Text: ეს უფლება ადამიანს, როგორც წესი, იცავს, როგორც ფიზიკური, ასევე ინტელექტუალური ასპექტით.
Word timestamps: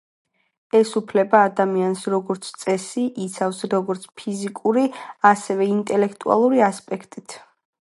ეს 0.77 0.93
უფლება 0.99 1.41
ადამიანს, 1.49 2.05
როგორც 2.13 2.49
წესი, 2.63 3.03
იცავს, 3.27 3.61
როგორც 3.75 4.09
ფიზიკური, 4.23 4.87
ასევე 5.35 5.71
ინტელექტუალური 5.77 6.67
ასპექტით. 6.73 7.41